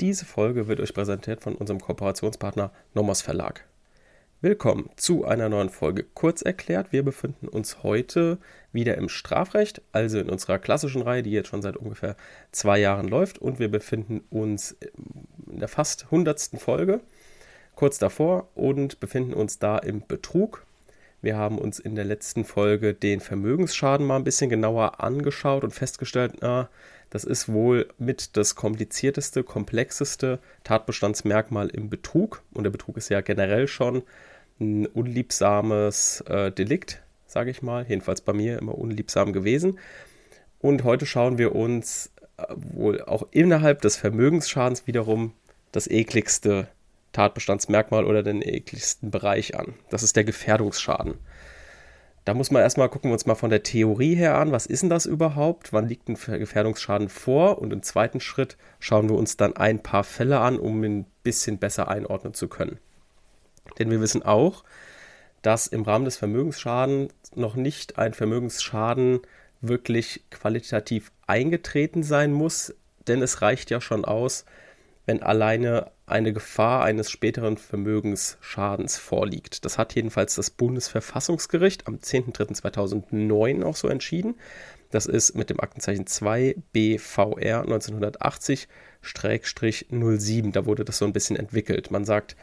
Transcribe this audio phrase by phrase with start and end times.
[0.00, 3.64] Diese Folge wird euch präsentiert von unserem Kooperationspartner Nomos Verlag.
[4.42, 6.92] Willkommen zu einer neuen Folge Kurz erklärt.
[6.92, 8.36] Wir befinden uns heute
[8.72, 12.14] wieder im Strafrecht, also in unserer klassischen Reihe, die jetzt schon seit ungefähr
[12.52, 13.38] zwei Jahren läuft.
[13.38, 14.76] Und wir befinden uns
[15.46, 17.00] in der fast hundertsten Folge,
[17.74, 20.65] kurz davor, und befinden uns da im Betrug.
[21.22, 25.72] Wir haben uns in der letzten Folge den Vermögensschaden mal ein bisschen genauer angeschaut und
[25.72, 26.68] festgestellt, na,
[27.10, 32.42] das ist wohl mit das komplizierteste, komplexeste Tatbestandsmerkmal im Betrug.
[32.52, 34.02] Und der Betrug ist ja generell schon
[34.60, 37.86] ein unliebsames äh, Delikt, sage ich mal.
[37.88, 39.78] Jedenfalls bei mir immer unliebsam gewesen.
[40.58, 45.32] Und heute schauen wir uns äh, wohl auch innerhalb des Vermögensschadens wiederum
[45.72, 46.68] das ekligste
[47.16, 49.74] Tatbestandsmerkmal oder den ekligsten Bereich an.
[49.88, 51.14] Das ist der Gefährdungsschaden.
[52.26, 54.82] Da muss man erstmal gucken wir uns mal von der Theorie her an, was ist
[54.82, 55.72] denn das überhaupt?
[55.72, 57.58] Wann liegt ein Gefährdungsschaden vor?
[57.58, 61.06] Und im zweiten Schritt schauen wir uns dann ein paar Fälle an, um ihn ein
[61.22, 62.78] bisschen besser einordnen zu können.
[63.78, 64.64] Denn wir wissen auch,
[65.40, 69.20] dass im Rahmen des Vermögensschadens noch nicht ein Vermögensschaden
[69.60, 72.74] wirklich qualitativ eingetreten sein muss,
[73.06, 74.44] denn es reicht ja schon aus,
[75.06, 79.64] wenn alleine eine Gefahr eines späteren Vermögensschadens vorliegt.
[79.64, 84.36] Das hat jedenfalls das Bundesverfassungsgericht am 10.03.2009 auch so entschieden.
[84.90, 90.52] Das ist mit dem Aktenzeichen 2 BVR 1980-07.
[90.52, 91.90] Da wurde das so ein bisschen entwickelt.
[91.90, 92.36] Man sagt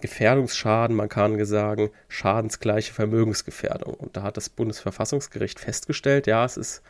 [0.00, 3.94] Gefährdungsschaden, man kann sagen schadensgleiche Vermögensgefährdung.
[3.94, 6.82] Und da hat das Bundesverfassungsgericht festgestellt, ja, es ist,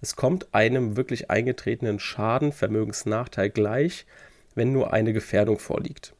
[0.00, 4.04] es kommt einem wirklich eingetretenen Schaden, Vermögensnachteil gleich,
[4.56, 6.14] wenn nur eine Gefährdung vorliegt.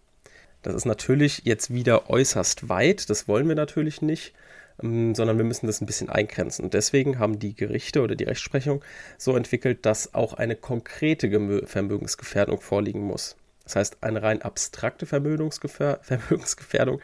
[0.62, 4.34] Das ist natürlich jetzt wieder äußerst weit, das wollen wir natürlich nicht,
[4.82, 6.64] ähm, sondern wir müssen das ein bisschen eingrenzen.
[6.64, 8.82] Und deswegen haben die Gerichte oder die Rechtsprechung
[9.18, 13.36] so entwickelt, dass auch eine konkrete Vermögensgefährdung vorliegen muss.
[13.64, 17.00] Das heißt, eine rein abstrakte Vermögensgefährdung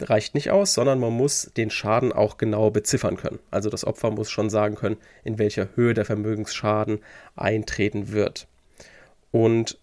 [0.00, 3.38] reicht nicht aus, sondern man muss den Schaden auch genau beziffern können.
[3.50, 7.00] Also das Opfer muss schon sagen können, in welcher Höhe der Vermögensschaden
[7.36, 8.48] eintreten wird.
[9.30, 9.78] Und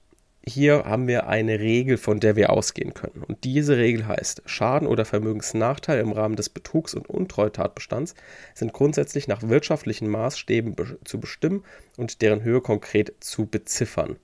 [0.45, 3.23] hier haben wir eine Regel, von der wir ausgehen können.
[3.25, 8.13] Und diese Regel heißt, Schaden oder Vermögensnachteil im Rahmen des Betrugs- und Untreutatbestands
[8.53, 11.63] sind grundsätzlich nach wirtschaftlichen Maßstäben be zu bestimmen
[11.95, 14.17] und deren Höhe konkret zu beziffern.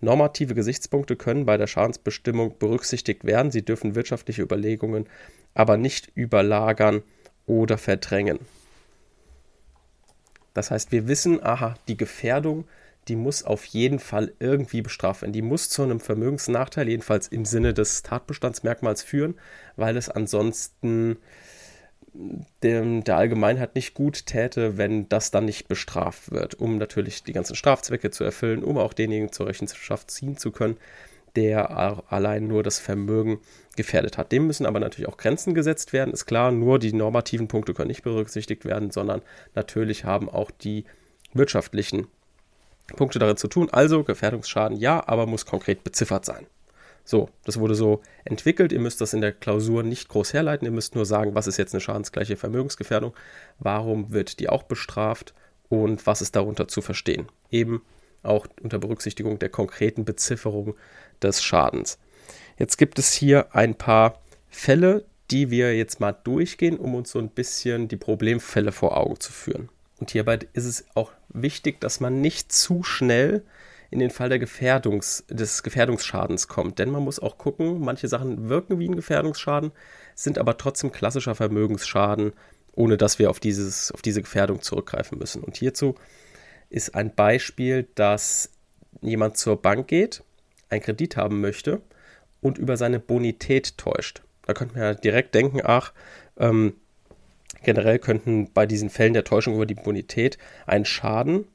[0.00, 3.50] Normative Gesichtspunkte können bei der Schadensbestimmung berücksichtigt werden.
[3.50, 5.06] Sie dürfen wirtschaftliche Überlegungen
[5.54, 7.02] aber nicht überlagern
[7.46, 8.38] oder verdrängen.
[10.52, 12.64] Das heißt, wir wissen, aha, die Gefährdung
[13.08, 15.32] die muss auf jeden Fall irgendwie bestraft werden.
[15.32, 19.34] Die muss zu einem Vermögensnachteil, jedenfalls im Sinne des Tatbestandsmerkmals führen,
[19.76, 21.16] weil es ansonsten
[22.62, 27.32] dem, der Allgemeinheit nicht gut täte, wenn das dann nicht bestraft wird, um natürlich die
[27.32, 30.76] ganzen Strafzwecke zu erfüllen, um auch denjenigen zur Rechenschaft ziehen zu können,
[31.34, 31.76] der
[32.12, 33.40] allein nur das Vermögen
[33.76, 34.30] gefährdet hat.
[34.30, 37.88] Dem müssen aber natürlich auch Grenzen gesetzt werden, ist klar, nur die normativen Punkte können
[37.88, 39.22] nicht berücksichtigt werden, sondern
[39.56, 40.84] natürlich haben auch die
[41.32, 42.06] wirtschaftlichen
[42.96, 43.68] Punkte darin zu tun.
[43.70, 46.46] Also Gefährdungsschaden ja, aber muss konkret beziffert sein.
[47.04, 48.72] So, das wurde so entwickelt.
[48.72, 50.66] Ihr müsst das in der Klausur nicht groß herleiten.
[50.66, 53.14] Ihr müsst nur sagen, was ist jetzt eine schadensgleiche Vermögensgefährdung,
[53.58, 55.34] warum wird die auch bestraft
[55.68, 57.26] und was ist darunter zu verstehen.
[57.50, 57.82] Eben
[58.22, 60.74] auch unter Berücksichtigung der konkreten Bezifferung
[61.22, 61.98] des Schadens.
[62.58, 67.18] Jetzt gibt es hier ein paar Fälle, die wir jetzt mal durchgehen, um uns so
[67.18, 69.68] ein bisschen die Problemfälle vor Augen zu führen.
[69.98, 73.44] Und hierbei ist es auch wichtig, dass man nicht zu schnell
[73.90, 76.78] in den Fall Gefährdungs, des Gefährdungsschadens kommt.
[76.78, 79.72] Denn man muss auch gucken, manche Sachen wirken wie ein Gefährdungsschaden,
[80.14, 82.32] sind aber trotzdem klassischer Vermögensschaden,
[82.72, 85.44] ohne dass wir auf, dieses, auf diese Gefährdung zurückgreifen müssen.
[85.44, 85.94] Und hierzu
[86.70, 88.50] ist ein Beispiel, dass
[89.00, 90.24] jemand zur Bank geht,
[90.70, 91.80] einen Kredit haben möchte
[92.40, 94.22] und über seine Bonität täuscht.
[94.46, 95.92] Da könnte man ja direkt denken, ach,
[96.36, 96.74] ähm,
[97.64, 101.46] Generell könnten bei diesen Fällen der Täuschung über die Bonität ein Schaden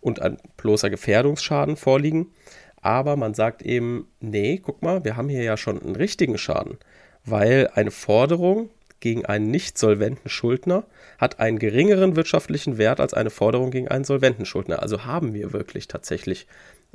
[0.00, 2.32] und ein bloßer Gefährdungsschaden vorliegen.
[2.80, 6.76] Aber man sagt eben, nee, guck mal, wir haben hier ja schon einen richtigen Schaden,
[7.24, 8.68] weil eine Forderung
[9.00, 10.84] gegen einen nicht solventen Schuldner
[11.18, 14.82] hat einen geringeren wirtschaftlichen Wert als eine Forderung gegen einen solventen Schuldner.
[14.82, 16.46] Also haben wir wirklich tatsächlich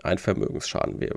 [0.04, 1.00] einen Vermögensschaden.
[1.00, 1.15] Wir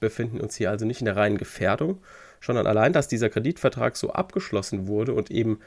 [0.00, 2.00] befinden uns hier also nicht in der reinen Gefährdung,
[2.40, 5.60] sondern allein, dass dieser Kreditvertrag so abgeschlossen wurde und eben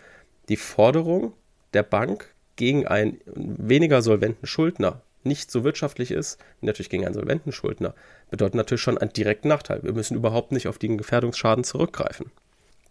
[0.50, 1.34] die Forderung
[1.74, 7.16] der Bank gegen einen weniger solventen Schuldner nicht so wirtschaftlich ist, wie natürlich gegen einen
[7.16, 7.94] solventen Schuldner,
[8.30, 9.84] bedeutet natürlich schon einen direkten Nachteil.
[9.84, 12.32] Wir müssen überhaupt nicht auf den Gefährdungsschaden zurückgreifen.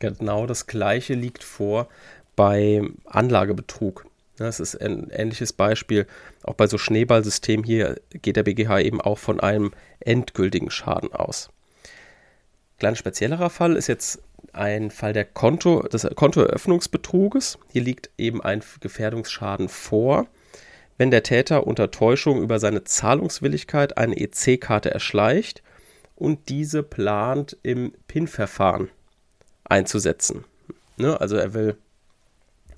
[0.00, 1.88] Genau das Gleiche liegt vor
[2.36, 4.06] beim Anlagebetrug.
[4.36, 6.06] Das ist ein ähnliches Beispiel.
[6.42, 11.50] Auch bei so Schneeballsystemen hier geht der BGH eben auch von einem endgültigen Schaden aus.
[12.80, 14.20] Kleiner speziellerer Fall ist jetzt
[14.52, 17.58] ein Fall der Konto, des Kontoeröffnungsbetruges.
[17.72, 20.26] Hier liegt eben ein Gefährdungsschaden vor,
[20.98, 25.62] wenn der Täter unter Täuschung über seine Zahlungswilligkeit eine EC-Karte erschleicht
[26.16, 28.90] und diese plant im PIN-Verfahren
[29.64, 30.44] einzusetzen.
[30.96, 31.20] Ne?
[31.20, 31.76] Also er will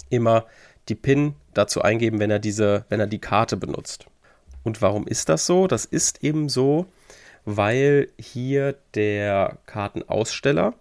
[0.08, 0.46] immer
[0.88, 4.06] die PIN dazu eingeben, wenn er diese, wenn er die Karte benutzt.
[4.62, 5.66] Und warum ist das so?
[5.66, 6.86] Das ist eben so,
[7.44, 10.74] weil hier der Kartenaussteller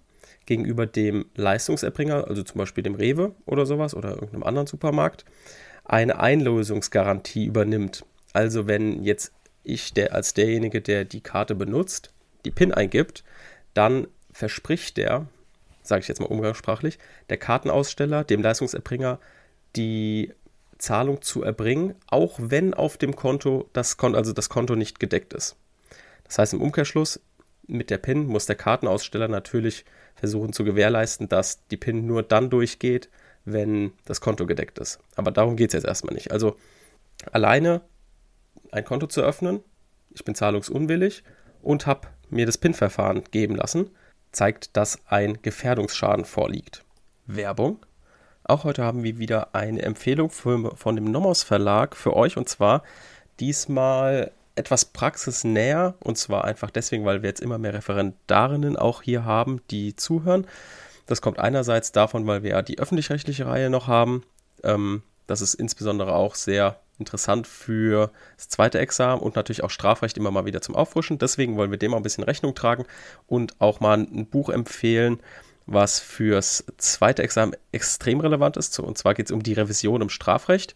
[0.45, 5.25] gegenüber dem Leistungserbringer, also zum Beispiel dem Rewe oder sowas oder irgendeinem anderen Supermarkt,
[5.83, 8.05] eine Einlösungsgarantie übernimmt.
[8.33, 9.31] Also wenn jetzt
[9.63, 12.11] ich der, als derjenige, der die Karte benutzt,
[12.45, 13.23] die PIN eingibt,
[13.73, 15.27] dann verspricht der,
[15.81, 16.99] sage ich jetzt mal umgangssprachlich,
[17.29, 19.19] der Kartenaussteller dem Leistungserbringer
[19.75, 20.33] die
[20.77, 25.33] Zahlung zu erbringen, auch wenn auf dem Konto das Konto, also das Konto nicht gedeckt
[25.33, 25.55] ist.
[26.25, 27.19] Das heißt im Umkehrschluss,
[27.67, 32.49] mit der PIN muss der Kartenaussteller natürlich versuchen zu gewährleisten, dass die PIN nur dann
[32.49, 33.09] durchgeht,
[33.43, 34.99] wenn das Konto gedeckt ist.
[35.15, 36.31] Aber darum geht es jetzt erstmal nicht.
[36.31, 36.55] Also
[37.31, 37.81] alleine
[38.71, 39.61] ein Konto zu öffnen,
[40.13, 41.23] ich bin zahlungsunwillig
[41.61, 43.91] und habe mir das PIN-Verfahren geben lassen,
[44.31, 46.83] zeigt, dass ein Gefährdungsschaden vorliegt.
[47.25, 47.85] Werbung.
[48.43, 52.47] Auch heute haben wir wieder eine Empfehlung für, von dem Nomos Verlag für euch und
[52.47, 52.83] zwar
[53.39, 59.25] diesmal etwas praxisnäher und zwar einfach deswegen, weil wir jetzt immer mehr Referendarinnen auch hier
[59.25, 60.47] haben, die zuhören.
[61.05, 64.23] Das kommt einerseits davon, weil wir ja die öffentlich-rechtliche Reihe noch haben.
[64.63, 70.17] Ähm, das ist insbesondere auch sehr interessant für das zweite Examen und natürlich auch Strafrecht
[70.17, 71.17] immer mal wieder zum Auffrischen.
[71.17, 72.85] Deswegen wollen wir dem auch ein bisschen Rechnung tragen
[73.27, 75.19] und auch mal ein Buch empfehlen,
[75.65, 78.79] was fürs zweite Examen extrem relevant ist.
[78.79, 80.75] Und zwar geht es um die Revision im Strafrecht.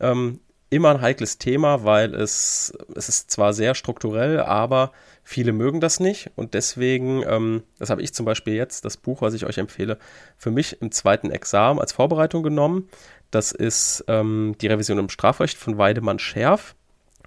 [0.00, 0.40] Ähm,
[0.74, 4.92] immer ein heikles Thema, weil es, es ist zwar sehr strukturell, aber
[5.22, 6.30] viele mögen das nicht.
[6.34, 9.98] Und deswegen, ähm, das habe ich zum Beispiel jetzt, das Buch, was ich euch empfehle,
[10.36, 12.88] für mich im zweiten Examen als Vorbereitung genommen.
[13.30, 16.74] Das ist ähm, die Revision im Strafrecht von Weidemann Scherf.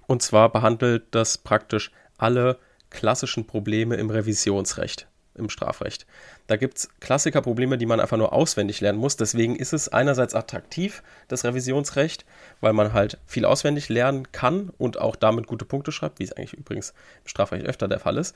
[0.06, 2.58] Und zwar behandelt das praktisch alle
[2.90, 5.08] klassischen Probleme im Revisionsrecht
[5.38, 6.06] im Strafrecht.
[6.46, 9.16] Da gibt es Klassikerprobleme, die man einfach nur auswendig lernen muss.
[9.16, 12.24] Deswegen ist es einerseits attraktiv, das Revisionsrecht,
[12.60, 16.32] weil man halt viel auswendig lernen kann und auch damit gute Punkte schreibt, wie es
[16.32, 16.90] eigentlich übrigens
[17.24, 18.34] im Strafrecht öfter der Fall ist.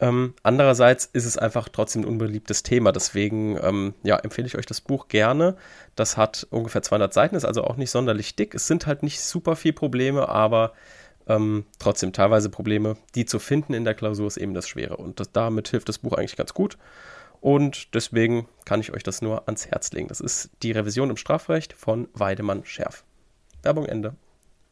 [0.00, 2.90] Ähm, andererseits ist es einfach trotzdem ein unbeliebtes Thema.
[2.90, 5.56] Deswegen ähm, ja, empfehle ich euch das Buch gerne.
[5.94, 8.54] Das hat ungefähr 200 Seiten, ist also auch nicht sonderlich dick.
[8.54, 10.72] Es sind halt nicht super viele Probleme, aber
[11.30, 14.96] ähm, trotzdem teilweise Probleme, die zu finden in der Klausur ist eben das Schwere.
[14.96, 16.76] Und das, damit hilft das Buch eigentlich ganz gut.
[17.40, 20.08] Und deswegen kann ich euch das nur ans Herz legen.
[20.08, 23.04] Das ist die Revision im Strafrecht von Weidemann Scherf.
[23.62, 24.16] Werbung Ende.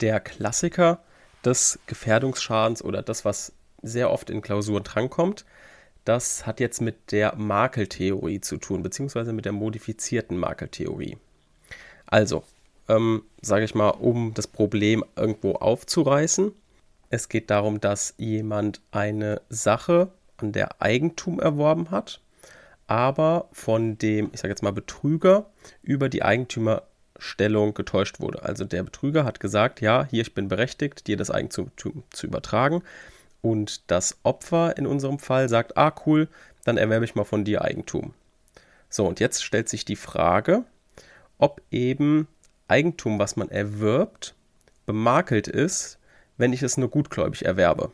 [0.01, 1.01] Der Klassiker
[1.45, 5.47] des Gefährdungsschadens oder das, was sehr oft in Klausuren drankommt,
[6.05, 11.19] das hat jetzt mit der Makeltheorie zu tun, beziehungsweise mit der modifizierten Makeltheorie.
[12.07, 12.43] Also,
[12.89, 16.53] ähm, sage ich mal, um das Problem irgendwo aufzureißen.
[17.11, 22.21] Es geht darum, dass jemand eine Sache, an der Eigentum erworben hat,
[22.87, 25.47] aber von dem, ich sage jetzt mal, Betrüger
[25.83, 28.43] über die Eigentümerstellung getäuscht wurde.
[28.45, 32.83] Also der Betrüger hat gesagt, ja, hier, ich bin berechtigt, dir das Eigentum zu übertragen.
[33.41, 36.29] Und das Opfer in unserem Fall sagt, ah, cool,
[36.65, 38.15] dann erwerbe ich mal von dir Eigentum.
[38.89, 40.65] So, und jetzt stellt sich die Frage,
[41.39, 42.27] ob eben
[42.69, 44.35] Eigentum, was man erwirbt,
[44.87, 45.99] bemakelt ist,
[46.37, 47.91] wenn ich es nur gutgläubig erwerbe.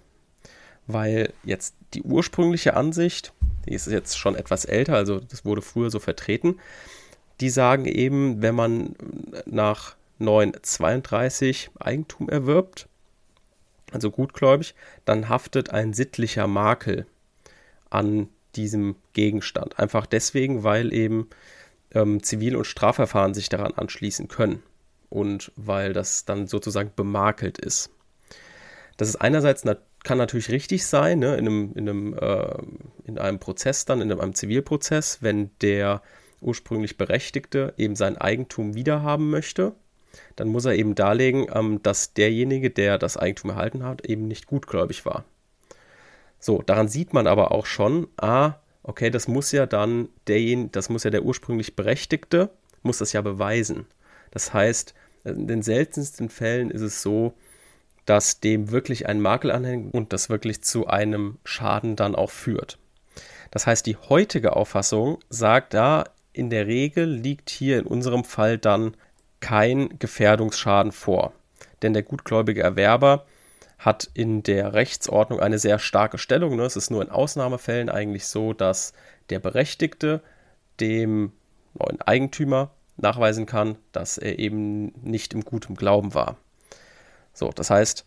[0.87, 3.33] Weil jetzt die ursprüngliche Ansicht,
[3.67, 6.61] die ist jetzt schon etwas älter, also das wurde früher so vertreten,
[7.41, 8.95] die sagen eben, wenn man
[9.47, 12.89] nach 932 Eigentum erwirbt,
[13.93, 17.07] also gutgläubig, dann haftet ein sittlicher Makel
[17.91, 19.79] an diesem Gegenstand.
[19.79, 21.29] Einfach deswegen, weil eben
[21.95, 24.63] ähm, Zivil- und Strafverfahren sich daran anschließen können
[25.09, 27.91] und weil das dann sozusagen bemakelt ist.
[28.97, 29.65] Das ist einerseits
[30.05, 32.59] kann natürlich richtig sein, ne, in, einem, in, einem, äh,
[33.07, 36.03] in einem Prozess dann, in einem Zivilprozess, wenn der
[36.41, 39.73] ursprünglich Berechtigte eben sein Eigentum wiederhaben möchte,
[40.37, 44.47] dann muss er eben darlegen, ähm, dass derjenige, der das Eigentum erhalten hat, eben nicht
[44.47, 45.25] gutgläubig war.
[46.39, 50.89] So, daran sieht man aber auch schon, ah, okay, das muss ja dann derjenige, das
[50.89, 52.51] muss ja der ursprünglich Berechtigte,
[52.83, 53.87] muss das ja beweisen.
[54.31, 57.35] Das heißt, in den seltensten Fällen ist es so,
[58.05, 62.79] dass dem wirklich ein Makel anhängt und das wirklich zu einem Schaden dann auch führt.
[63.51, 68.59] Das heißt, die heutige Auffassung sagt da, in der Regel liegt hier in unserem Fall
[68.59, 68.97] dann
[69.41, 71.33] kein Gefährdungsschaden vor.
[71.81, 73.25] Denn der gutgläubige Erwerber
[73.85, 76.57] hat in der Rechtsordnung eine sehr starke Stellung.
[76.57, 76.65] Ne?
[76.65, 78.95] Es ist nur in Ausnahmefällen eigentlich so, dass
[79.31, 80.23] der Berechtigte
[80.81, 81.33] dem
[81.75, 86.37] neuen Eigentümer nachweisen kann, dass er eben nicht im guten Glauben war.
[87.33, 88.07] So, das heißt,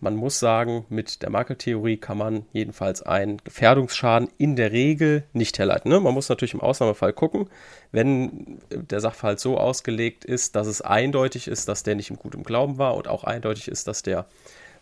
[0.00, 5.58] man muss sagen, mit der Makeltheorie kann man jedenfalls einen Gefährdungsschaden in der Regel nicht
[5.58, 5.90] herleiten.
[5.90, 6.00] Ne?
[6.00, 7.48] Man muss natürlich im Ausnahmefall gucken,
[7.90, 12.44] wenn der Sachverhalt so ausgelegt ist, dass es eindeutig ist, dass der nicht im guten
[12.44, 14.26] Glauben war und auch eindeutig ist, dass der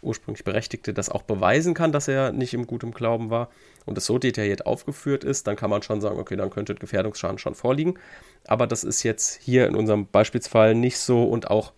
[0.03, 3.49] ursprünglich Berechtigte das auch beweisen kann, dass er nicht im guten Glauben war
[3.85, 7.39] und es so detailliert aufgeführt ist, dann kann man schon sagen, okay, dann könnte Gefährdungsschaden
[7.39, 7.99] schon vorliegen.
[8.47, 11.73] Aber das ist jetzt hier in unserem Beispielsfall nicht so und auch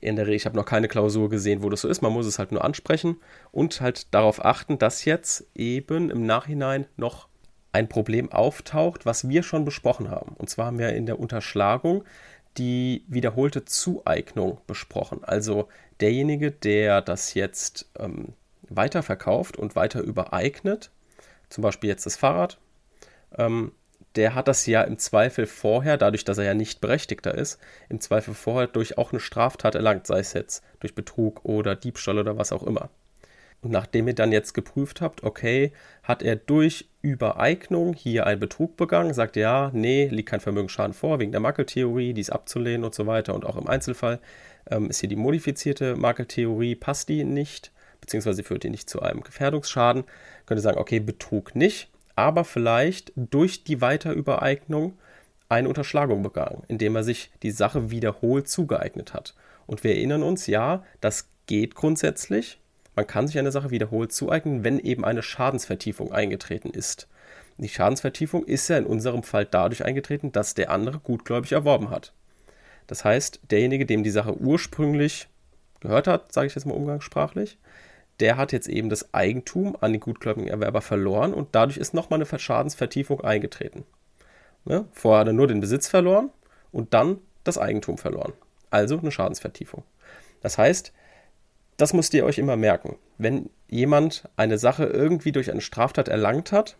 [0.00, 2.02] in der Regel, ich habe noch keine Klausur gesehen, wo das so ist.
[2.02, 3.16] Man muss es halt nur ansprechen
[3.50, 7.28] und halt darauf achten, dass jetzt eben im Nachhinein noch
[7.72, 10.34] ein Problem auftaucht, was wir schon besprochen haben.
[10.36, 12.04] Und zwar haben wir in der Unterschlagung
[12.58, 15.24] die wiederholte Zueignung besprochen.
[15.24, 15.68] Also
[16.00, 18.34] derjenige, der das jetzt ähm,
[18.68, 20.90] weiterverkauft und weiter übereignet,
[21.48, 22.58] zum Beispiel jetzt das Fahrrad,
[23.36, 23.72] ähm,
[24.16, 28.00] der hat das ja im Zweifel vorher, dadurch, dass er ja nicht Berechtigter ist, im
[28.00, 32.36] Zweifel vorher durch auch eine Straftat erlangt, sei es jetzt durch Betrug oder Diebstahl oder
[32.36, 32.90] was auch immer.
[33.60, 35.72] Und nachdem ihr dann jetzt geprüft habt, okay,
[36.02, 41.18] hat er durch Übereignung hier einen Betrug begangen, sagt ja, nee, liegt kein Vermögensschaden vor,
[41.20, 43.34] wegen der Makeltheorie, die ist abzulehnen und so weiter.
[43.34, 44.18] Und auch im Einzelfall
[44.70, 49.22] ähm, ist hier die modifizierte Makeltheorie, passt die nicht, beziehungsweise führt die nicht zu einem
[49.22, 50.04] Gefährdungsschaden.
[50.46, 51.88] Könnt ihr sagen, okay, Betrug nicht
[52.18, 54.98] aber vielleicht durch die Weiterübereignung
[55.48, 59.36] eine Unterschlagung begangen, indem er sich die Sache wiederholt zugeeignet hat.
[59.68, 62.58] Und wir erinnern uns, ja, das geht grundsätzlich.
[62.98, 67.06] Man kann sich eine Sache wiederholt zueignen, wenn eben eine Schadensvertiefung eingetreten ist.
[67.56, 72.12] Die Schadensvertiefung ist ja in unserem Fall dadurch eingetreten, dass der andere gutgläubig erworben hat.
[72.88, 75.28] Das heißt, derjenige, dem die Sache ursprünglich
[75.78, 77.56] gehört hat, sage ich jetzt mal umgangssprachlich,
[78.18, 82.20] der hat jetzt eben das Eigentum an den gutgläubigen Erwerber verloren und dadurch ist nochmal
[82.20, 83.84] eine Schadensvertiefung eingetreten.
[84.64, 84.86] Ne?
[84.90, 86.30] Vorher hat er nur den Besitz verloren
[86.72, 88.32] und dann das Eigentum verloren.
[88.70, 89.84] Also eine Schadensvertiefung.
[90.40, 90.92] Das heißt,
[91.78, 92.96] das müsst ihr euch immer merken.
[93.16, 96.76] Wenn jemand eine Sache irgendwie durch eine Straftat erlangt hat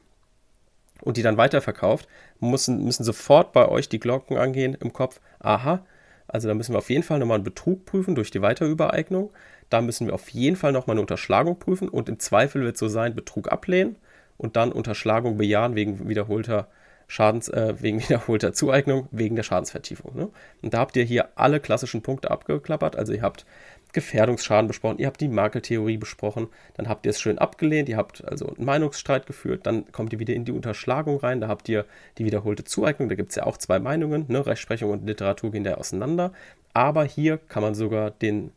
[1.00, 2.08] und die dann weiterverkauft,
[2.40, 5.20] müssen, müssen sofort bei euch die Glocken angehen im Kopf.
[5.38, 5.86] Aha,
[6.26, 9.30] also da müssen wir auf jeden Fall nochmal einen Betrug prüfen durch die Weiterübereignung.
[9.70, 12.80] Da müssen wir auf jeden Fall nochmal eine Unterschlagung prüfen und im Zweifel wird es
[12.80, 13.96] so sein, Betrug ablehnen
[14.36, 16.68] und dann Unterschlagung bejahen wegen wiederholter
[17.06, 20.16] Schadens, äh, wegen wiederholter Zueignung, wegen der Schadensvertiefung.
[20.16, 20.28] Ne?
[20.62, 22.96] Und da habt ihr hier alle klassischen Punkte abgeklappert.
[22.96, 23.46] Also ihr habt
[23.92, 28.24] Gefährdungsschaden besprochen, ihr habt die Makeltheorie besprochen, dann habt ihr es schön abgelehnt, ihr habt
[28.24, 31.86] also einen Meinungsstreit geführt, dann kommt ihr wieder in die Unterschlagung rein, da habt ihr
[32.18, 34.46] die wiederholte Zueignung, da gibt es ja auch zwei Meinungen, ne?
[34.46, 36.32] Rechtsprechung und Literatur gehen da auseinander,
[36.74, 38.52] aber hier kann man sogar den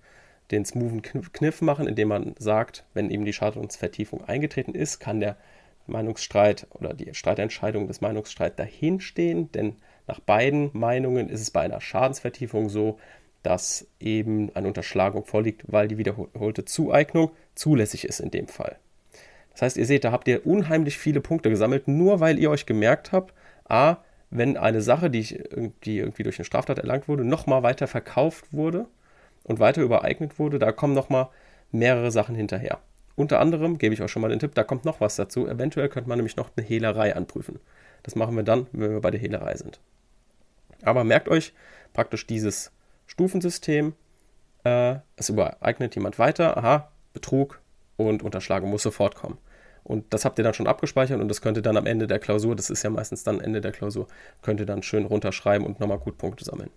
[0.51, 5.37] den smoothen Kniff machen, indem man sagt, wenn eben die Schadensvertiefung eingetreten ist, kann der
[5.87, 11.81] Meinungsstreit oder die Streitentscheidung des Meinungsstreits dahinstehen, denn nach beiden Meinungen ist es bei einer
[11.81, 12.99] Schadensvertiefung so,
[13.43, 18.77] dass eben eine Unterschlagung vorliegt, weil die wiederholte Zueignung zulässig ist in dem Fall.
[19.51, 22.65] Das heißt, ihr seht, da habt ihr unheimlich viele Punkte gesammelt, nur weil ihr euch
[22.65, 23.33] gemerkt habt,
[23.67, 23.97] a,
[24.29, 25.43] wenn eine Sache, die, ich,
[25.83, 28.87] die irgendwie durch eine Straftat erlangt wurde, nochmal weiter verkauft wurde,
[29.43, 31.29] und weiter übereignet wurde, da kommen nochmal
[31.71, 32.79] mehrere Sachen hinterher.
[33.15, 35.47] Unter anderem gebe ich euch schon mal den Tipp, da kommt noch was dazu.
[35.47, 37.59] Eventuell könnte man nämlich noch eine Hehlerei anprüfen.
[38.03, 39.79] Das machen wir dann, wenn wir bei der Hehlerei sind.
[40.83, 41.53] Aber merkt euch
[41.93, 42.71] praktisch dieses
[43.11, 43.93] Stufensystem.
[44.63, 46.55] Äh, es übereignet jemand weiter.
[46.55, 47.59] Aha, Betrug
[47.97, 49.37] und Unterschlagung muss sofort kommen.
[49.83, 52.19] Und das habt ihr dann schon abgespeichert und das könnt ihr dann am Ende der
[52.19, 54.07] Klausur, das ist ja meistens dann Ende der Klausur,
[54.43, 56.69] könnt ihr dann schön runterschreiben und nochmal gut Punkte sammeln.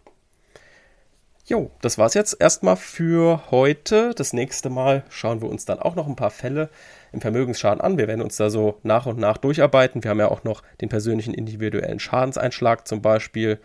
[1.46, 4.14] Jo, das war's jetzt erstmal für heute.
[4.16, 6.70] Das nächste Mal schauen wir uns dann auch noch ein paar Fälle
[7.12, 7.98] im Vermögensschaden an.
[7.98, 10.02] Wir werden uns da so nach und nach durcharbeiten.
[10.02, 13.60] Wir haben ja auch noch den persönlichen individuellen Schadenseinschlag zum Beispiel.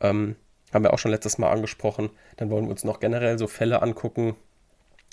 [0.00, 0.34] Ähm,
[0.72, 2.10] haben wir auch schon letztes Mal angesprochen.
[2.36, 4.36] Dann wollen wir uns noch generell so Fälle angucken,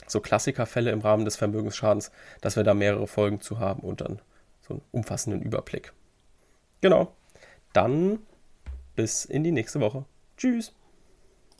[0.06, 2.12] so Klassikerfälle im Rahmen des Vermögensschadens,
[2.42, 4.20] dass wir da mehrere Folgen zu haben und dann
[4.62, 5.94] so einen umfassenden Überblick.
[6.82, 7.14] Genau.
[7.74, 8.20] Dann
[8.96, 10.06] bis in die nächste Woche.
[10.38, 10.74] Tschüss.